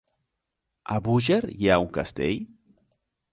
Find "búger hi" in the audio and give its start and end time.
1.07-1.69